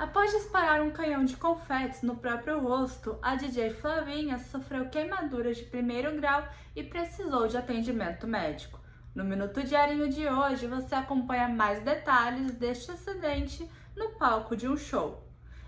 Após 0.00 0.32
disparar 0.32 0.80
um 0.80 0.90
canhão 0.90 1.26
de 1.26 1.36
confetes 1.36 2.00
no 2.00 2.16
próprio 2.16 2.58
rosto, 2.58 3.18
a 3.20 3.34
DJ 3.34 3.68
Flavinha 3.68 4.38
sofreu 4.38 4.88
queimaduras 4.88 5.58
de 5.58 5.64
primeiro 5.64 6.18
grau 6.18 6.42
e 6.74 6.82
precisou 6.82 7.46
de 7.46 7.58
atendimento 7.58 8.26
médico. 8.26 8.80
No 9.14 9.22
Minuto 9.22 9.62
Diarinho 9.62 10.08
de 10.08 10.26
hoje, 10.26 10.66
você 10.66 10.94
acompanha 10.94 11.48
mais 11.48 11.82
detalhes 11.82 12.52
deste 12.52 12.90
acidente 12.90 13.70
no 13.94 14.12
palco 14.12 14.56
de 14.56 14.66
um 14.66 14.74
show. 14.74 15.22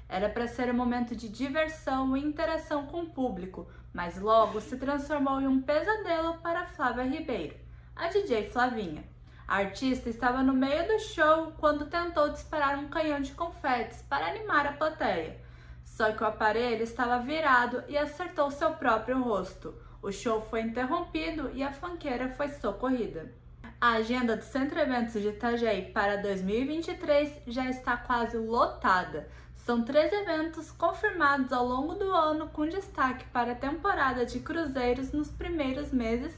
Era 0.08 0.30
para 0.30 0.48
ser 0.48 0.70
um 0.70 0.78
momento 0.78 1.14
de 1.14 1.28
diversão 1.28 2.16
e 2.16 2.24
interação 2.24 2.86
com 2.86 3.02
o 3.02 3.10
público, 3.10 3.70
mas 3.92 4.18
logo 4.18 4.62
se 4.62 4.78
transformou 4.78 5.42
em 5.42 5.46
um 5.46 5.60
pesadelo 5.60 6.38
para 6.38 6.64
Flávia 6.64 7.04
Ribeiro, 7.04 7.54
a 7.94 8.08
DJ 8.08 8.48
Flavinha. 8.48 9.04
A 9.46 9.56
artista 9.56 10.08
estava 10.08 10.42
no 10.42 10.52
meio 10.52 10.86
do 10.86 10.98
show 10.98 11.52
quando 11.58 11.86
tentou 11.86 12.30
disparar 12.30 12.78
um 12.78 12.88
canhão 12.88 13.20
de 13.20 13.32
confetes 13.32 14.02
para 14.08 14.26
animar 14.26 14.66
a 14.66 14.72
plateia. 14.72 15.40
Só 15.84 16.12
que 16.12 16.22
o 16.22 16.26
aparelho 16.26 16.82
estava 16.82 17.18
virado 17.18 17.82
e 17.88 17.98
acertou 17.98 18.50
seu 18.50 18.70
próprio 18.72 19.22
rosto. 19.22 19.74
O 20.00 20.10
show 20.10 20.40
foi 20.40 20.62
interrompido 20.62 21.50
e 21.54 21.62
a 21.62 21.72
fanqueira 21.72 22.30
foi 22.30 22.48
socorrida. 22.48 23.32
A 23.80 23.94
agenda 23.94 24.36
do 24.36 24.44
Centro 24.44 24.78
Eventos 24.78 25.20
de 25.20 25.28
Itajaí 25.28 25.90
para 25.92 26.16
2023 26.16 27.42
já 27.46 27.68
está 27.68 27.96
quase 27.96 28.38
lotada. 28.38 29.28
São 29.56 29.84
três 29.84 30.12
eventos 30.12 30.70
confirmados 30.70 31.52
ao 31.52 31.66
longo 31.66 31.94
do 31.94 32.10
ano, 32.12 32.48
com 32.48 32.66
destaque 32.66 33.24
para 33.26 33.52
a 33.52 33.56
temporada 33.56 34.24
de 34.24 34.40
cruzeiros 34.40 35.12
nos 35.12 35.30
primeiros 35.30 35.92
meses 35.92 36.32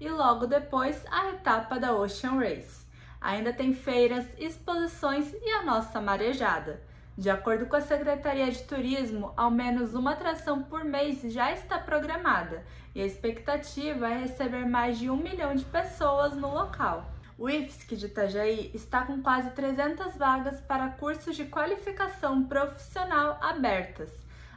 e 0.00 0.08
logo 0.08 0.46
depois 0.46 1.04
a 1.10 1.30
etapa 1.30 1.78
da 1.78 1.94
Ocean 1.94 2.38
Race. 2.38 2.86
Ainda 3.20 3.52
tem 3.52 3.72
feiras, 3.74 4.26
exposições 4.38 5.32
e 5.42 5.50
a 5.50 5.62
nossa 5.62 6.00
marejada. 6.00 6.82
De 7.16 7.28
acordo 7.28 7.66
com 7.66 7.74
a 7.74 7.80
Secretaria 7.80 8.48
de 8.48 8.62
Turismo, 8.62 9.32
ao 9.36 9.50
menos 9.50 9.92
uma 9.94 10.12
atração 10.12 10.62
por 10.62 10.84
mês 10.84 11.20
já 11.32 11.50
está 11.50 11.76
programada 11.76 12.64
e 12.94 13.02
a 13.02 13.06
expectativa 13.06 14.08
é 14.08 14.18
receber 14.18 14.64
mais 14.66 14.98
de 14.98 15.10
um 15.10 15.16
milhão 15.16 15.54
de 15.54 15.64
pessoas 15.64 16.36
no 16.36 16.48
local. 16.48 17.10
O 17.36 17.48
IFSC 17.48 17.96
de 17.96 18.06
Itajaí 18.06 18.70
está 18.74 19.02
com 19.02 19.20
quase 19.20 19.50
300 19.50 20.16
vagas 20.16 20.60
para 20.60 20.90
cursos 20.90 21.36
de 21.36 21.44
qualificação 21.44 22.44
profissional 22.44 23.38
abertas. 23.40 24.10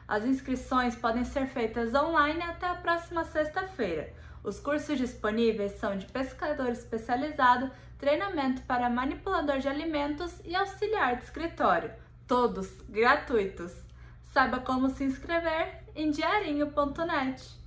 As 0.07 0.25
inscrições 0.25 0.95
podem 0.95 1.23
ser 1.23 1.47
feitas 1.47 1.95
online 1.95 2.41
até 2.41 2.67
a 2.67 2.75
próxima 2.75 3.23
sexta-feira. 3.23 4.13
Os 4.43 4.59
cursos 4.59 4.97
disponíveis 4.97 5.73
são 5.73 5.97
de 5.97 6.07
pescador 6.07 6.69
especializado, 6.69 7.69
treinamento 7.99 8.63
para 8.63 8.89
manipulador 8.89 9.59
de 9.59 9.67
alimentos 9.67 10.33
e 10.43 10.55
auxiliar 10.55 11.17
de 11.17 11.23
escritório, 11.23 11.91
todos 12.27 12.67
gratuitos. 12.89 13.71
Saiba 14.33 14.59
como 14.59 14.89
se 14.89 15.03
inscrever 15.03 15.83
em 15.95 16.09
diarinho.net. 16.09 17.60